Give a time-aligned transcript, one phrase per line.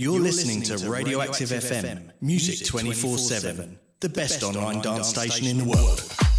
[0.00, 5.64] You're listening to Radioactive FM, music 24 7, the best online dance station in the
[5.64, 6.29] world.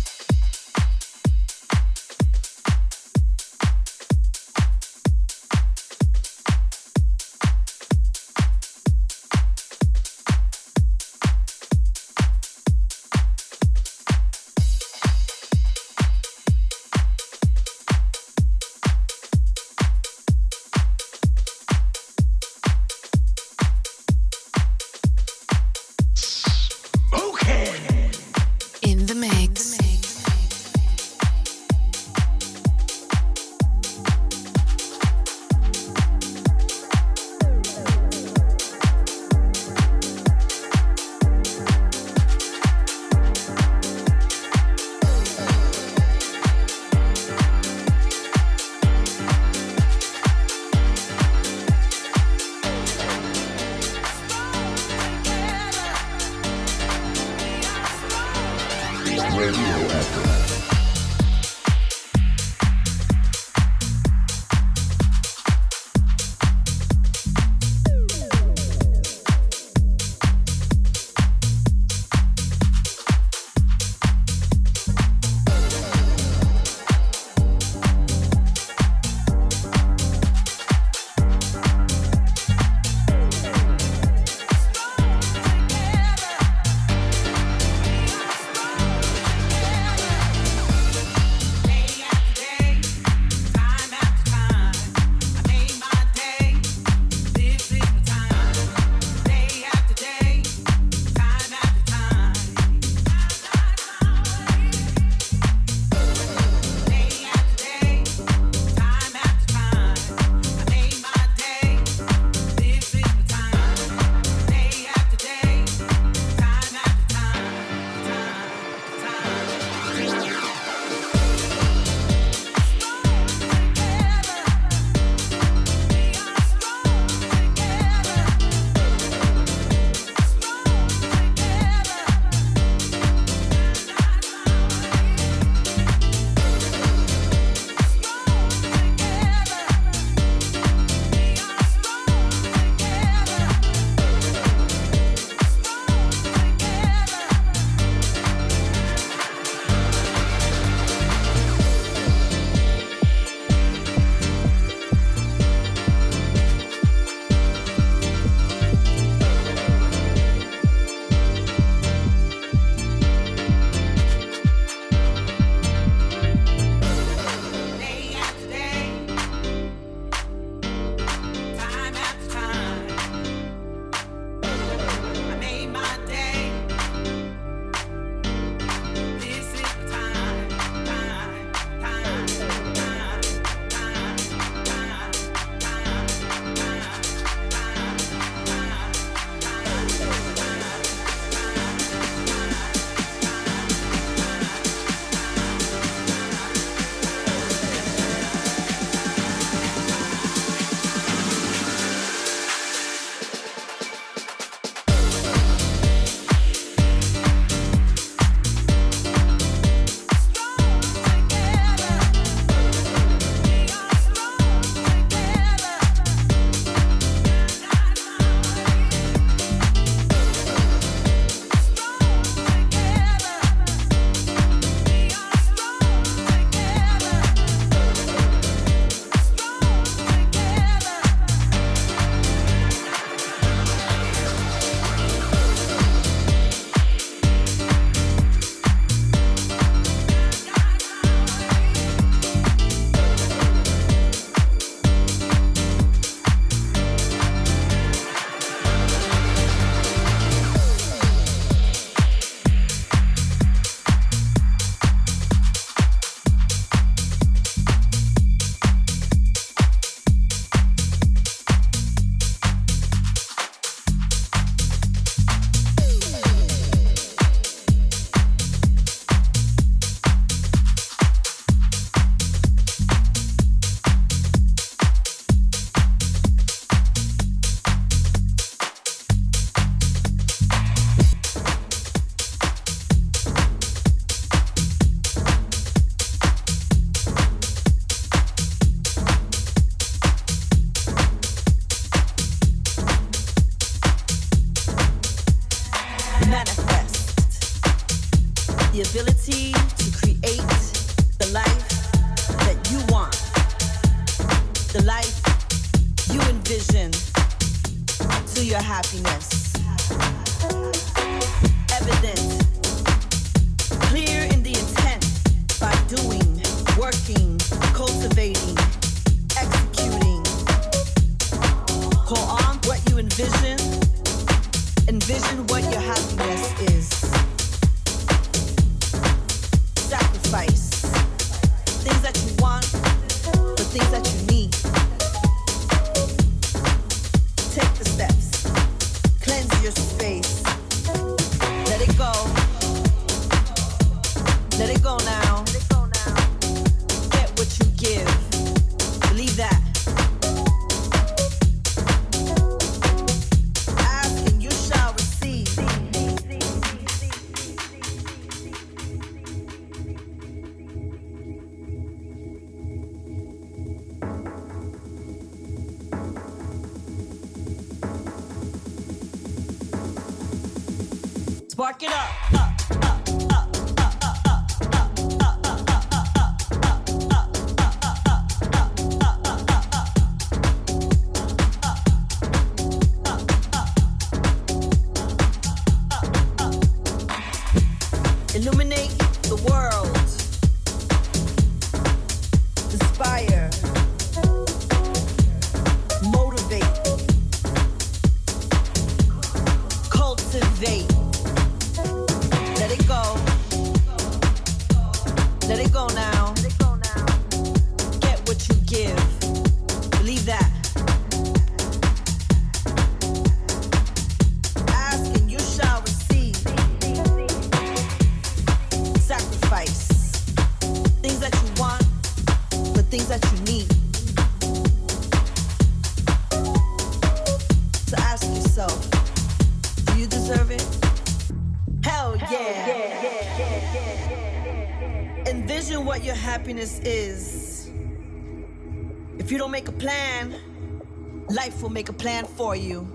[441.71, 442.85] Make a plan for you.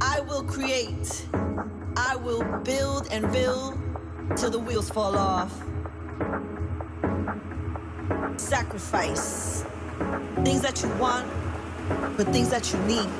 [0.00, 1.26] I will create,
[1.96, 3.78] I will build and build
[4.36, 5.52] till the wheels fall off.
[8.38, 9.64] Sacrifice
[10.44, 11.26] things that you want,
[12.16, 13.10] but things that you need.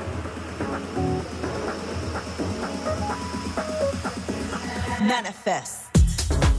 [5.07, 5.93] Manifest,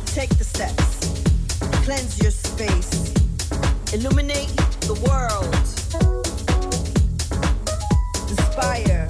[0.05, 1.23] take the steps,
[1.85, 3.16] cleanse your space,
[3.93, 4.47] illuminate
[4.81, 5.53] the world.
[8.29, 9.07] Inspire.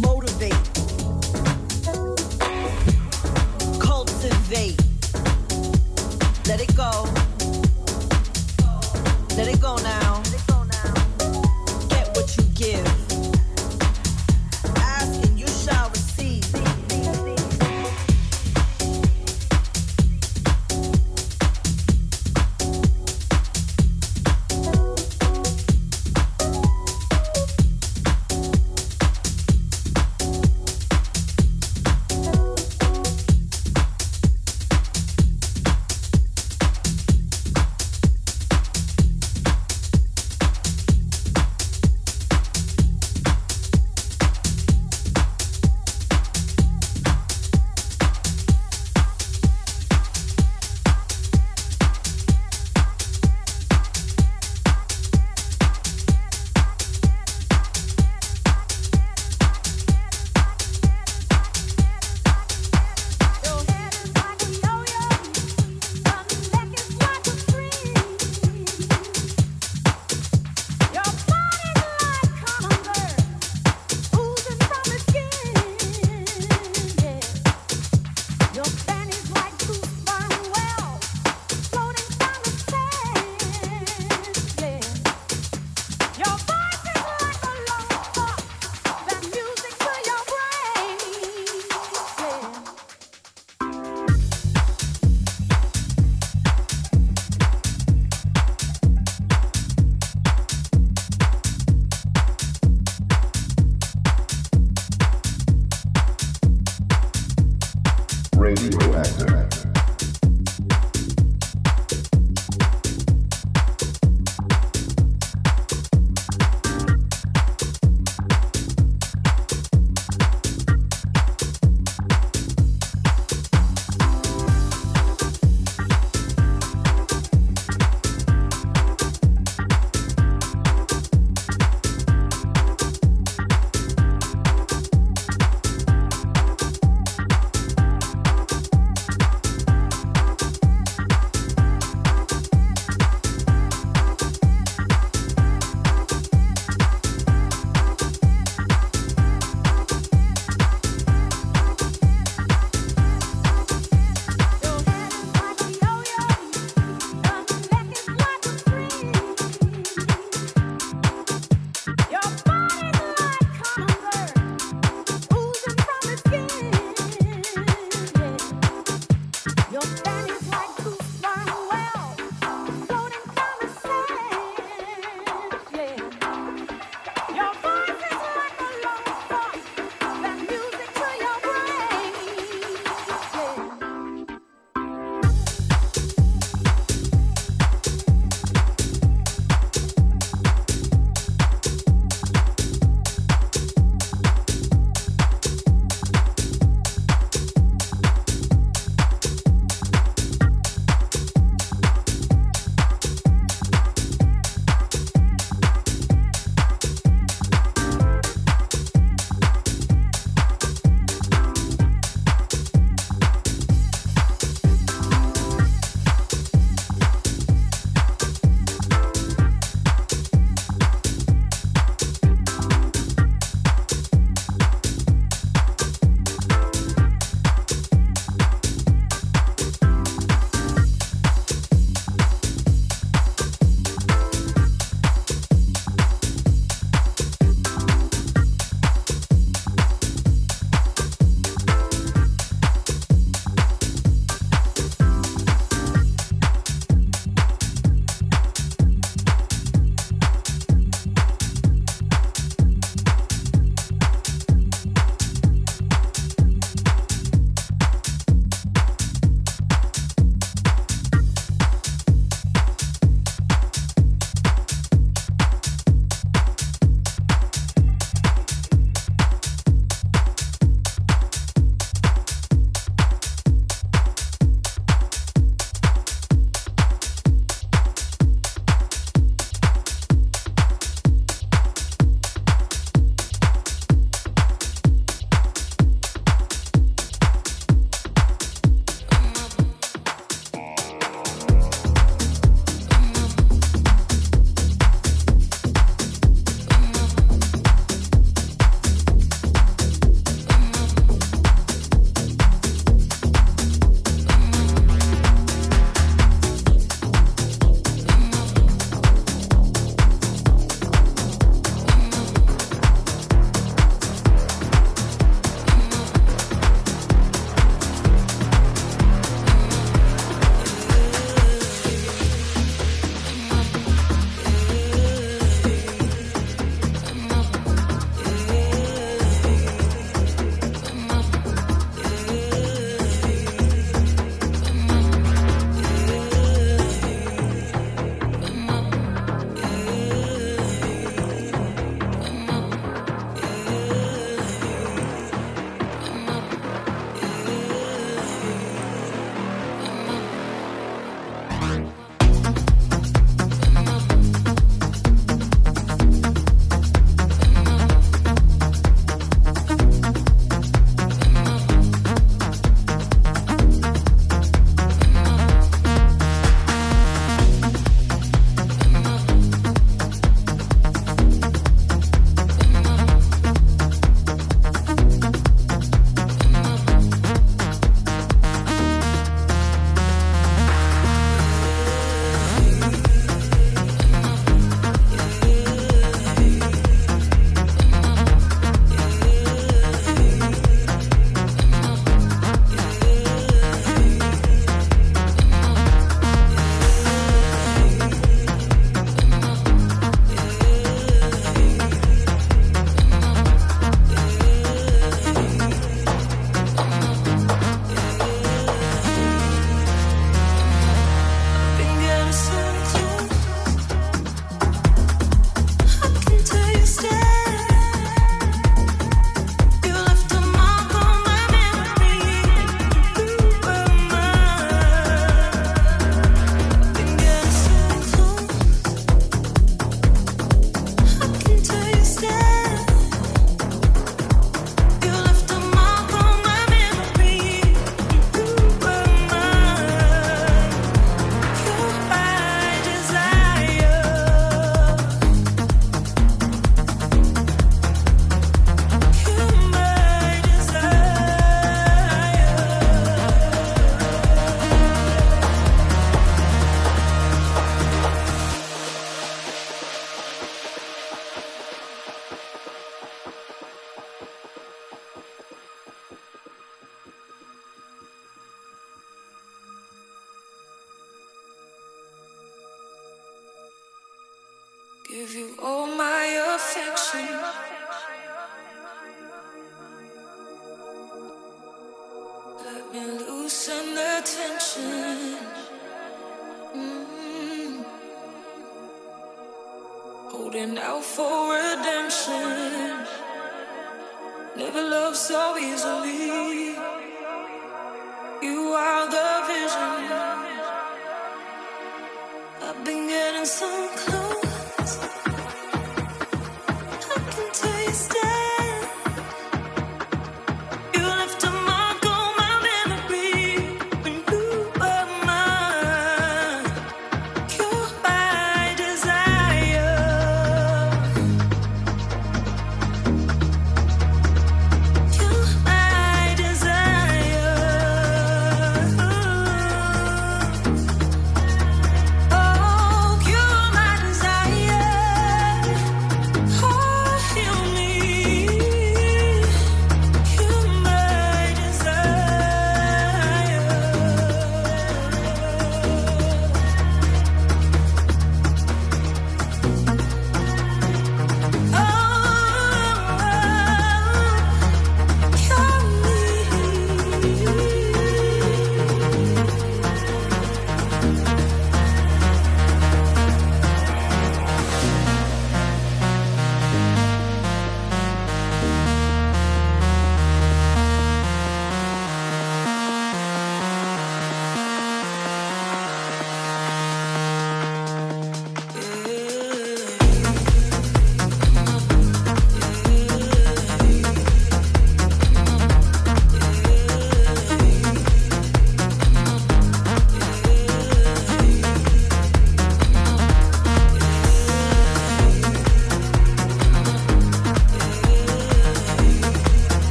[0.00, 0.52] Motivate.
[3.80, 4.78] Cultivate.
[6.46, 7.08] Let it go.
[9.36, 10.19] Let it go now.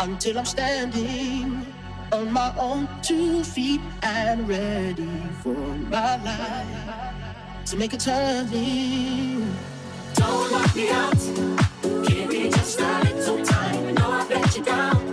[0.00, 1.66] Until I'm standing
[2.10, 9.54] on my own two feet and ready for my life to make a turning?
[10.14, 11.20] Don't lock me out.
[12.06, 13.86] Give me just a little time.
[13.88, 15.09] I know I've let you down,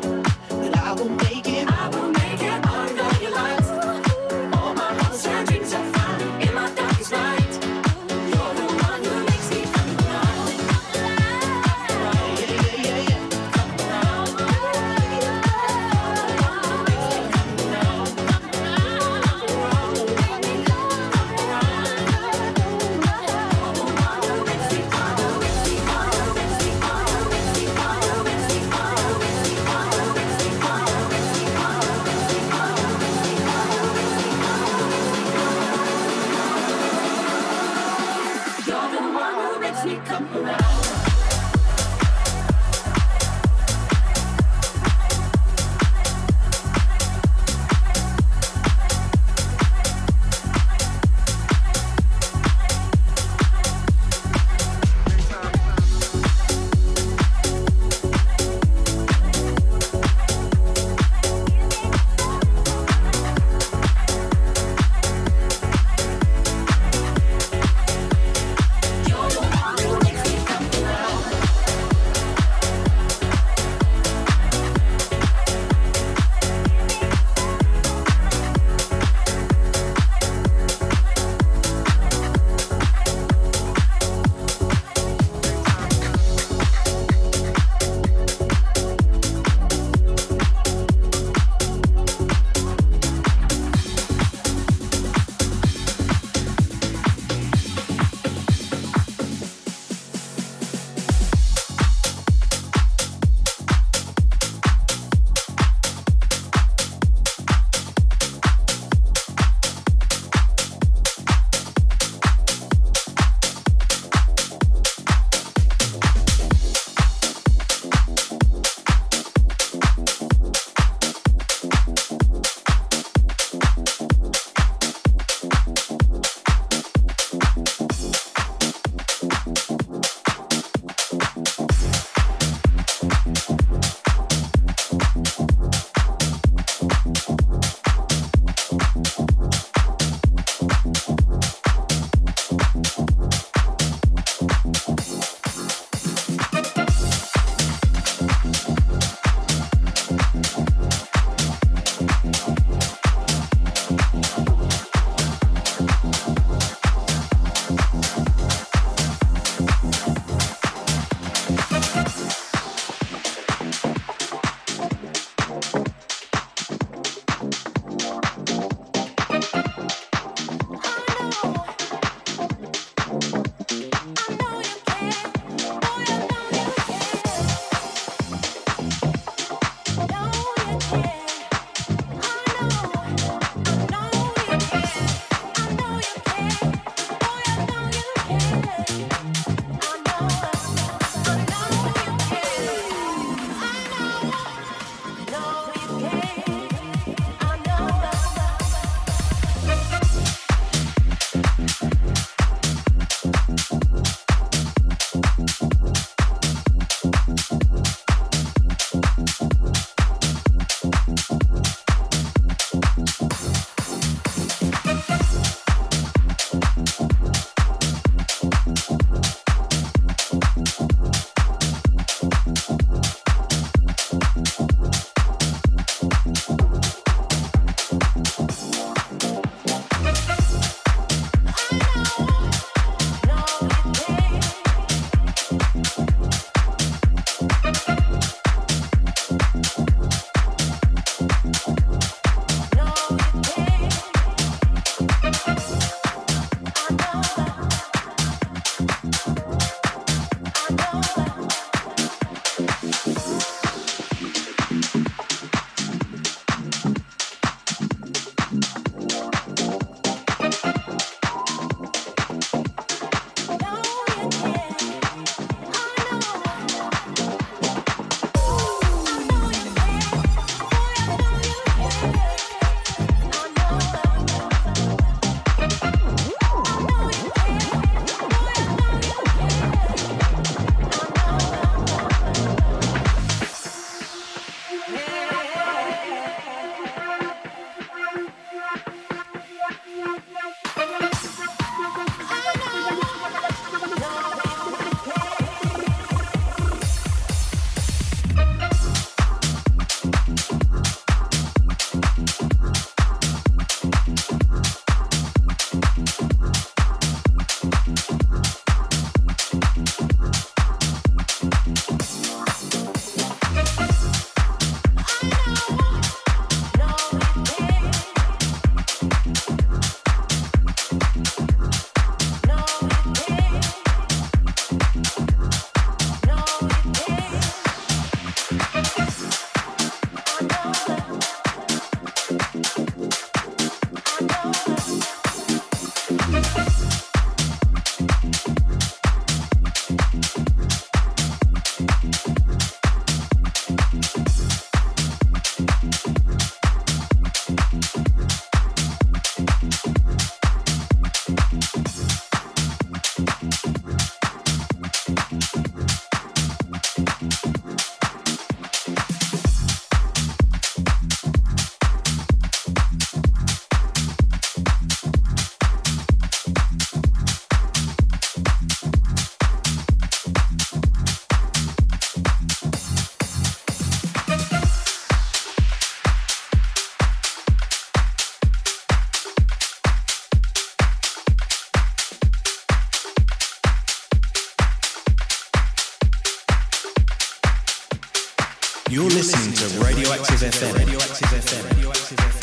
[388.90, 392.37] You're listening to Radioactive FM.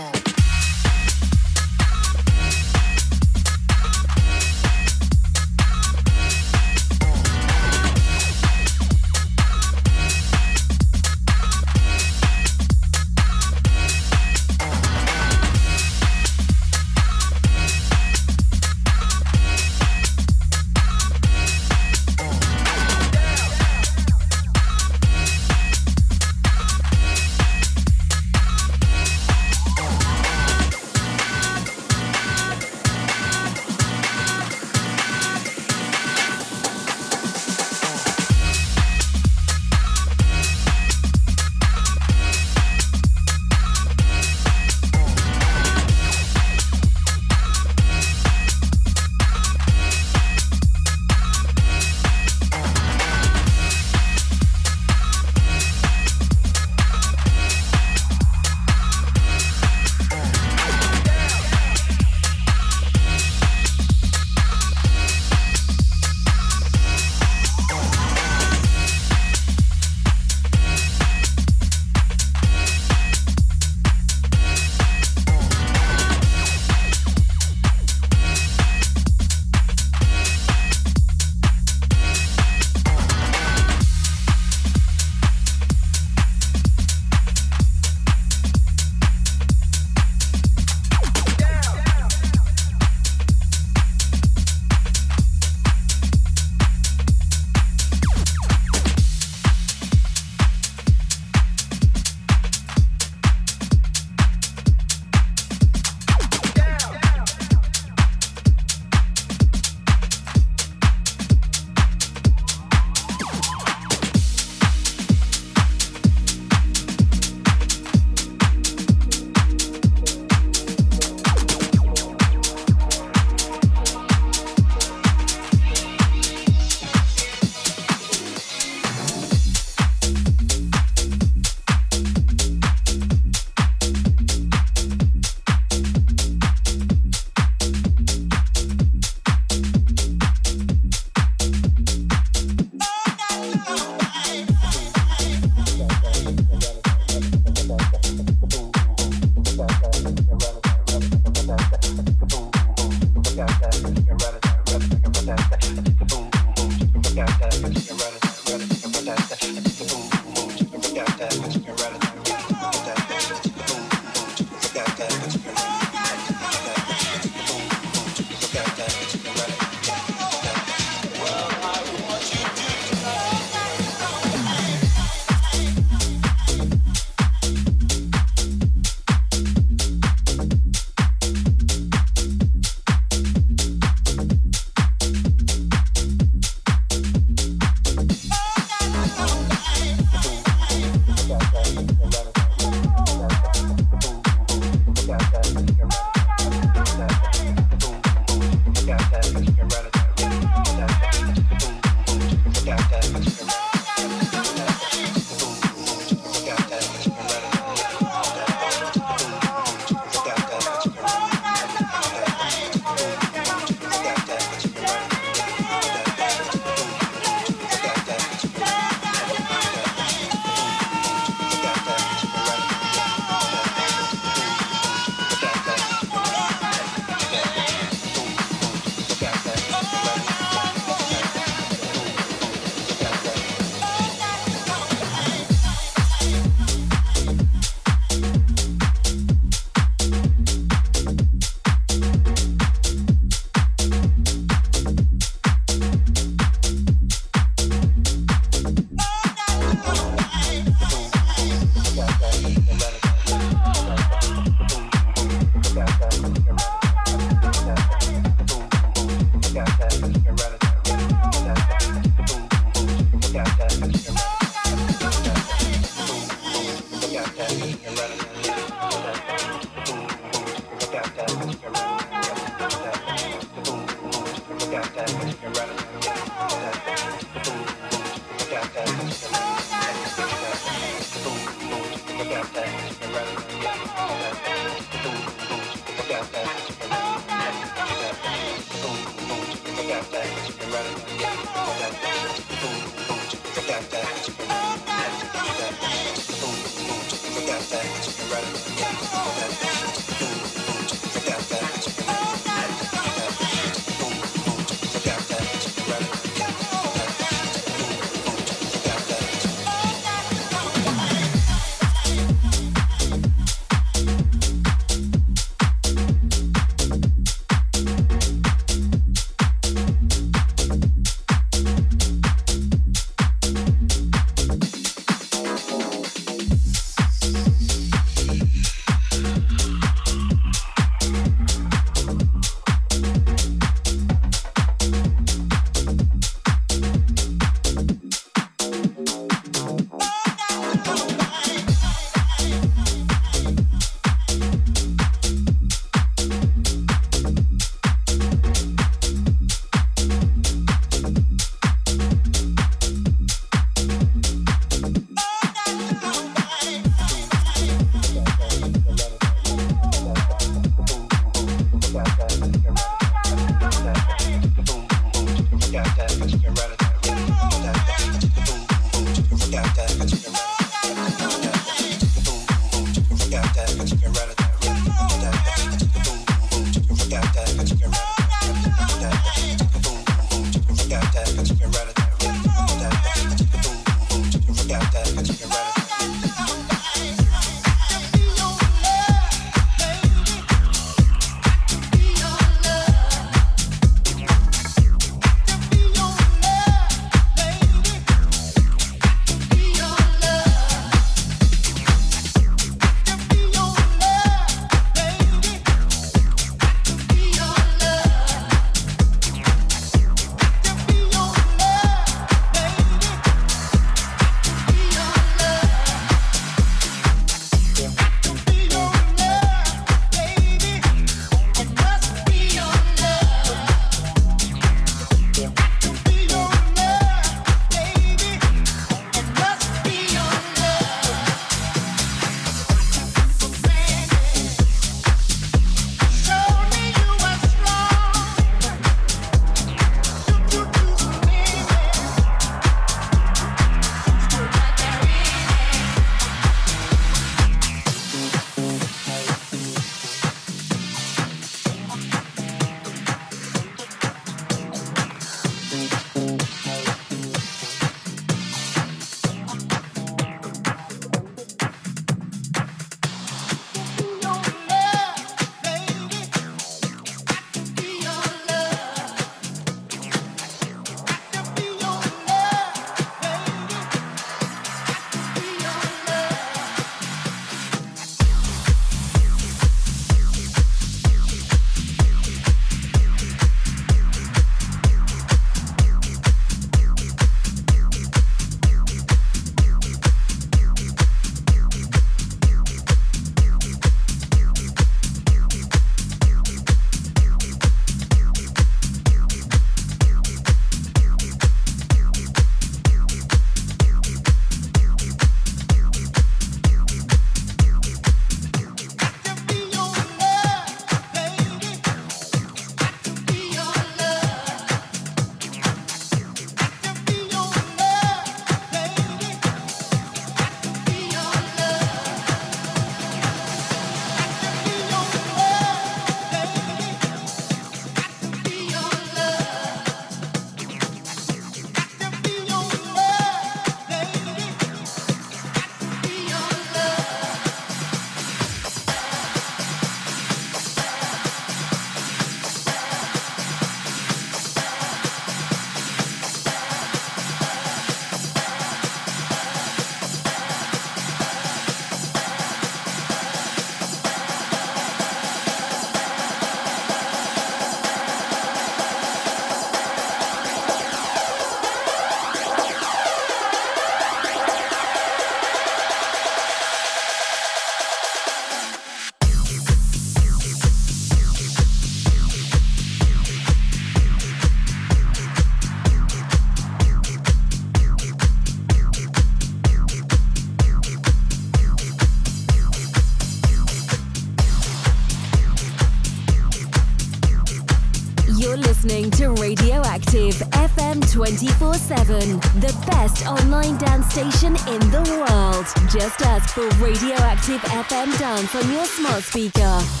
[591.37, 592.19] 24 7,
[592.59, 595.65] the best online dance station in the world.
[595.89, 600.00] Just ask for Radioactive FM Dance on your smart speaker.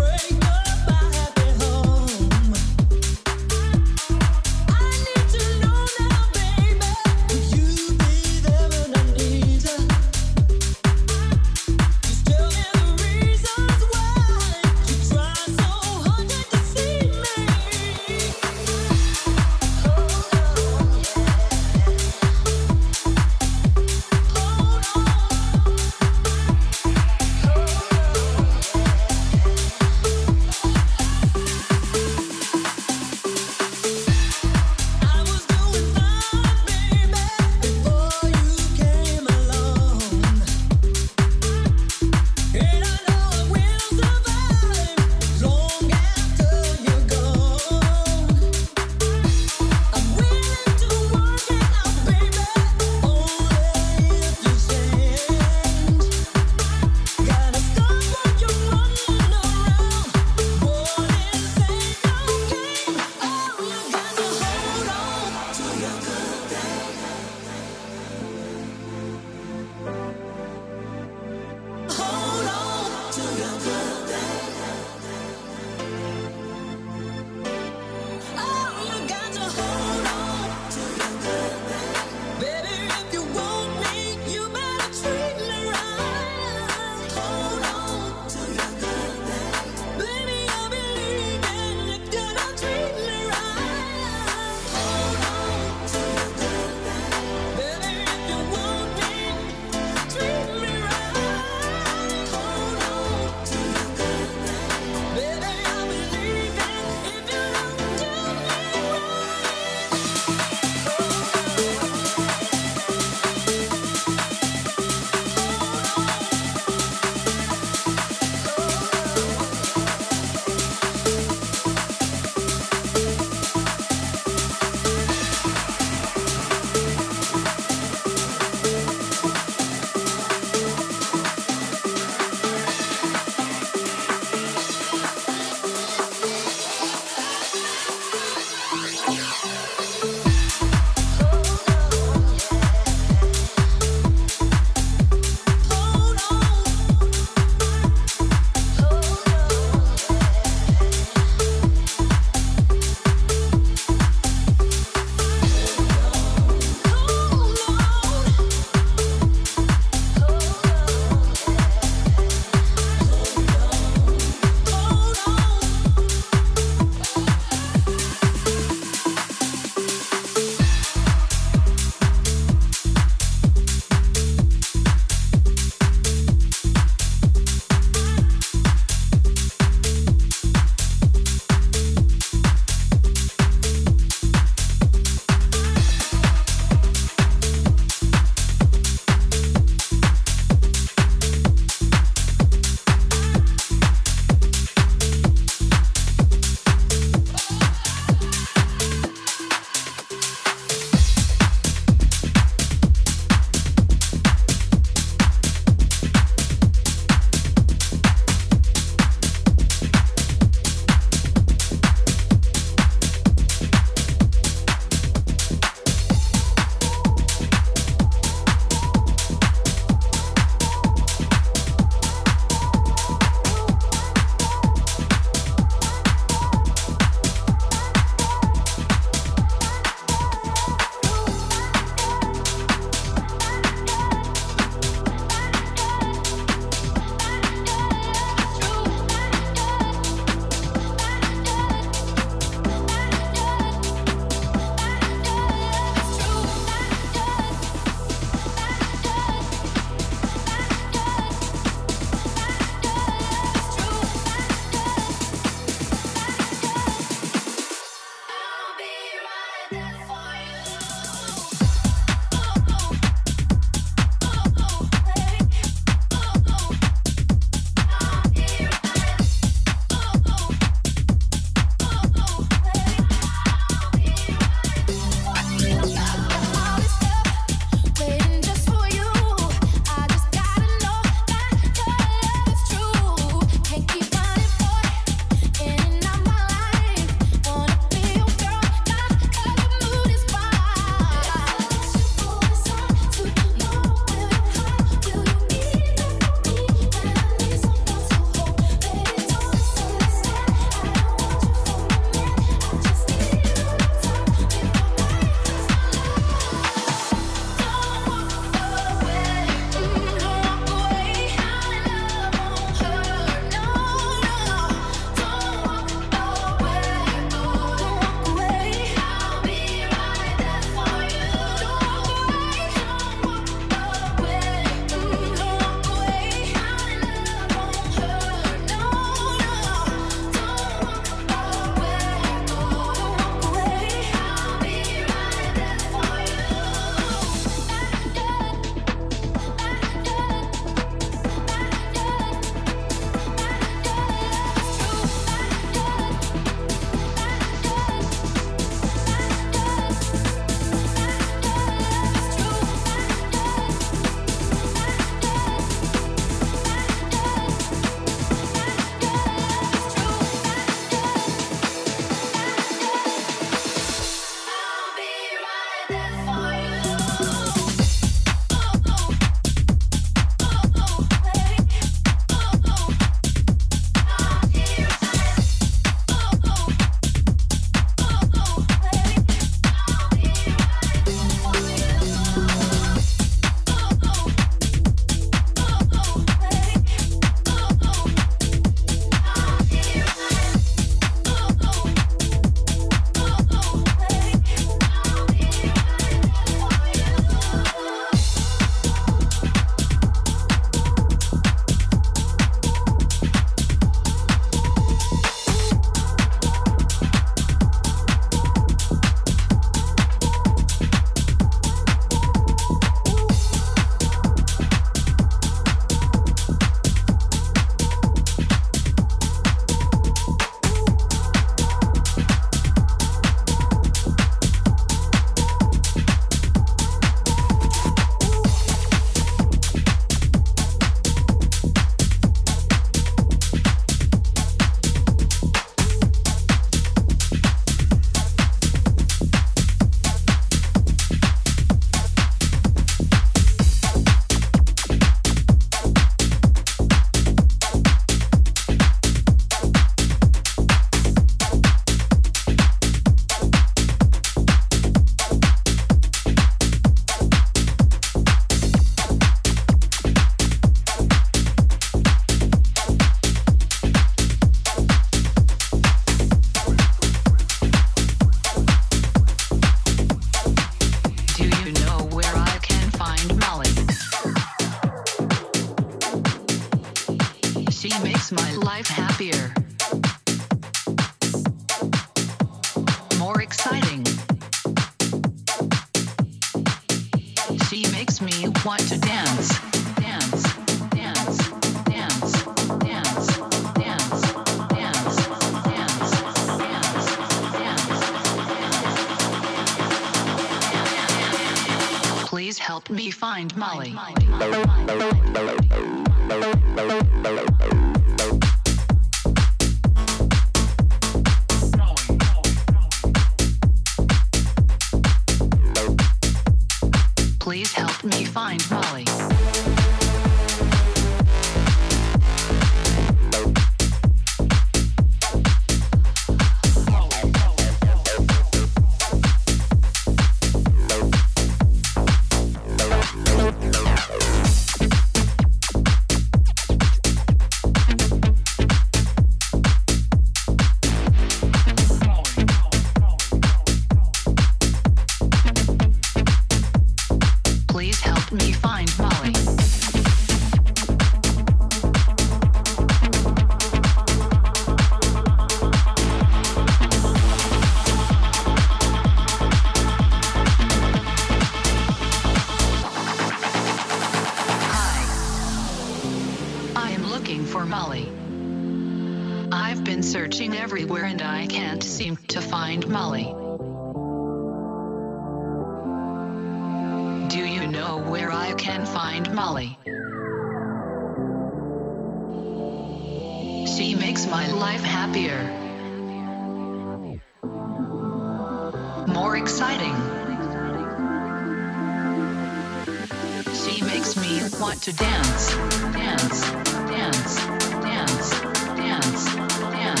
[594.31, 595.55] you want to dance,
[595.93, 596.51] dance,
[596.89, 597.35] dance,
[597.81, 598.29] dance,
[598.77, 600.00] dance, dance.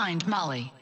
[0.00, 0.72] Find Molly.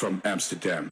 [0.00, 0.90] from Amsterdam.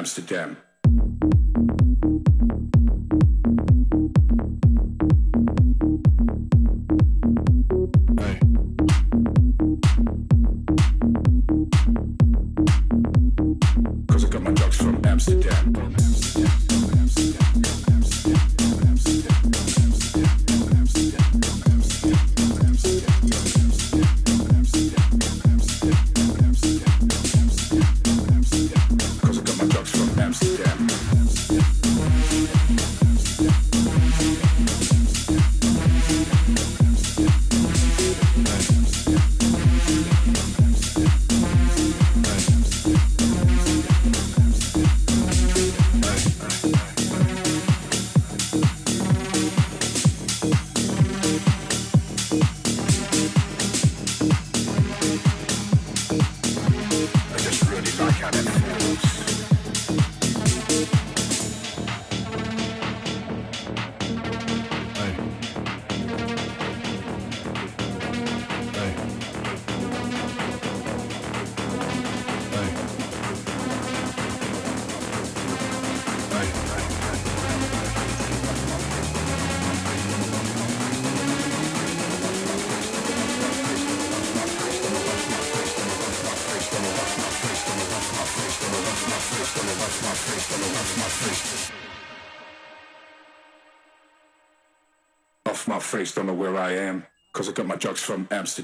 [0.00, 0.56] Amsterdam.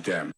[0.04, 0.35] them.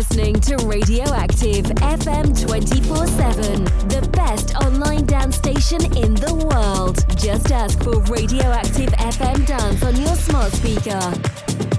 [0.00, 7.04] listening to Radioactive FM 24 7, the best online dance station in the world.
[7.18, 11.69] Just ask for Radioactive FM Dance on your smart speaker.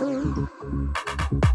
[0.00, 1.53] Everything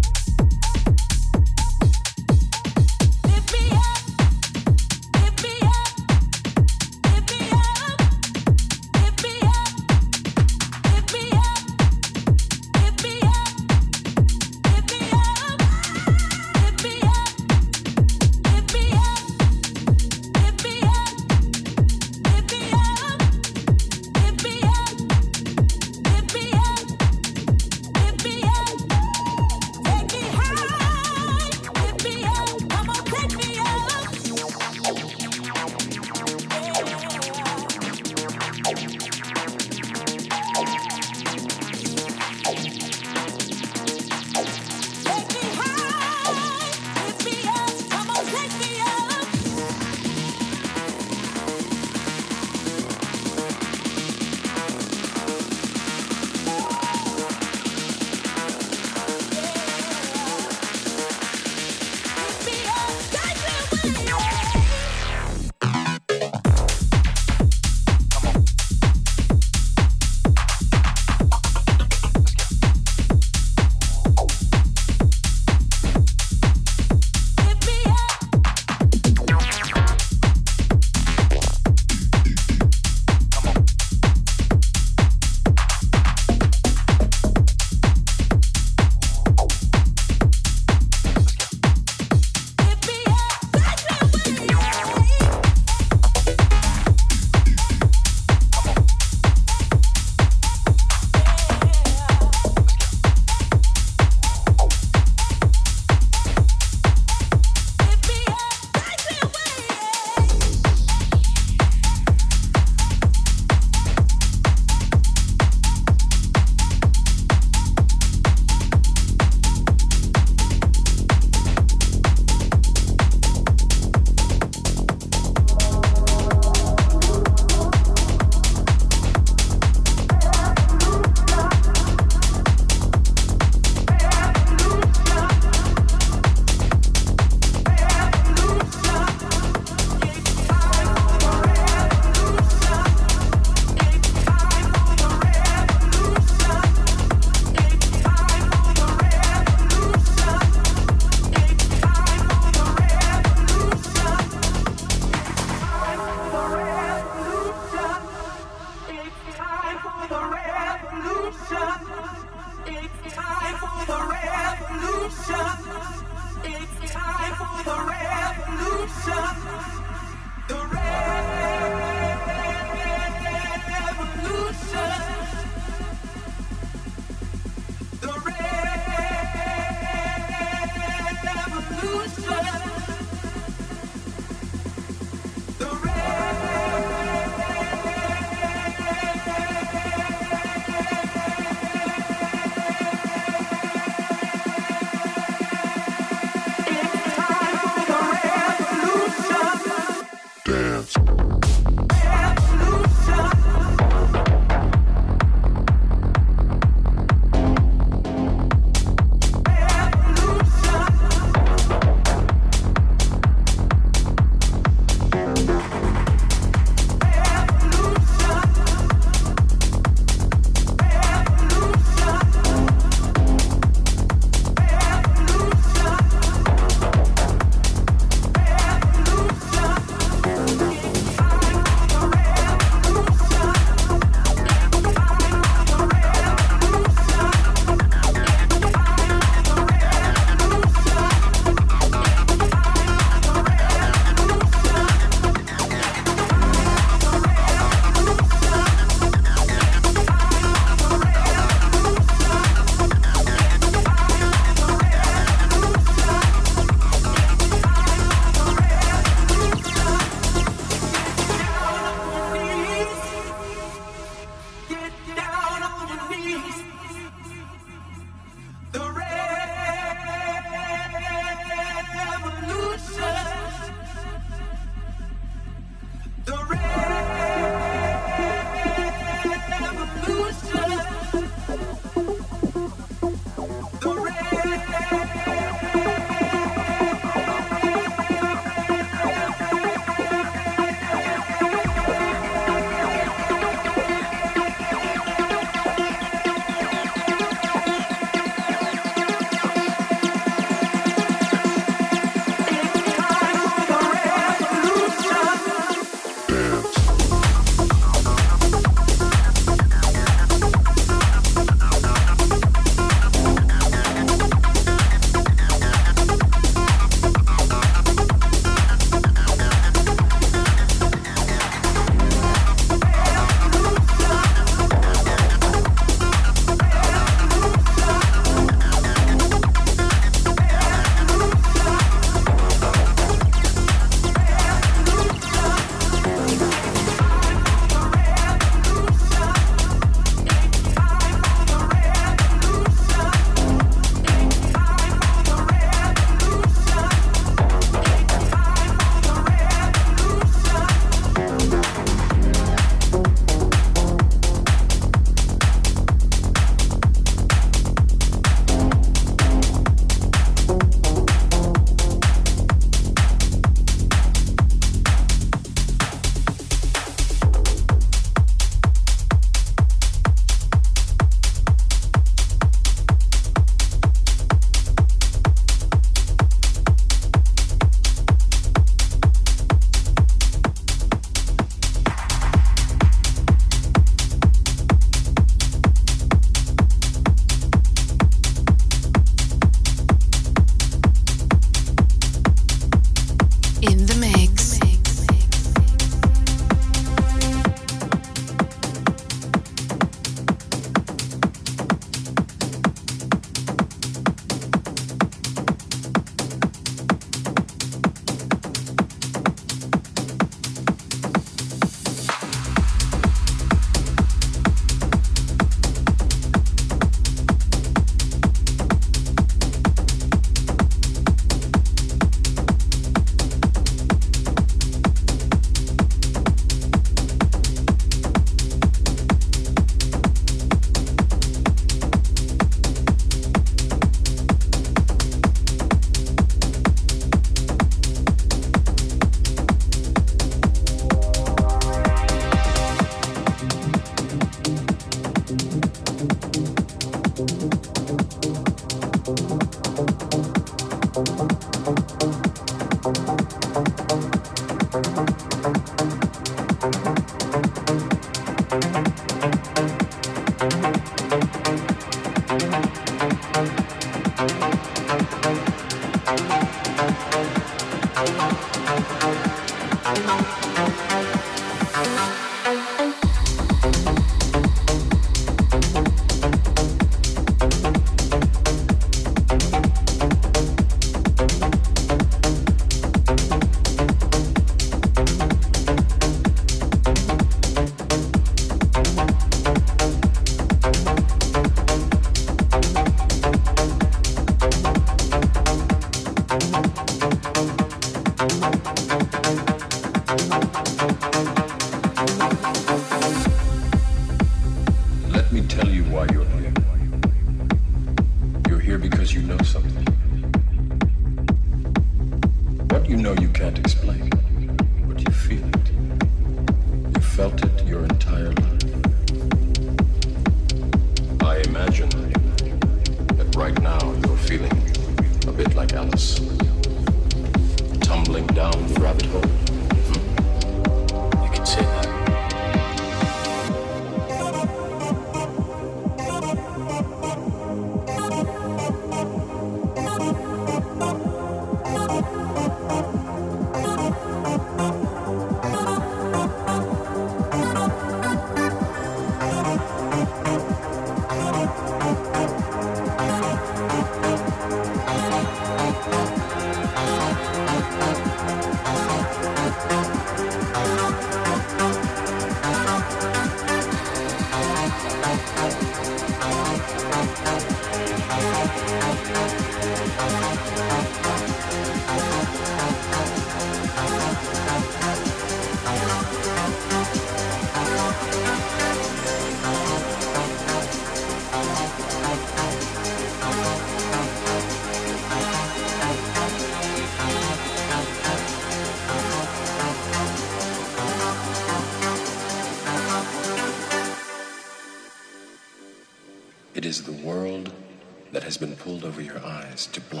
[599.67, 600.00] to blow.